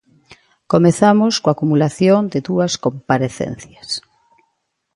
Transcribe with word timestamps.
Comezamos 0.71 1.33
coa 1.41 1.53
acumulación 1.55 2.21
de 2.33 2.39
dúas 2.47 2.73
comparecencias. 2.85 3.89